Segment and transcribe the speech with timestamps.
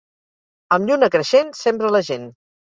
[0.77, 2.29] Amb lluna creixent sembra la gent.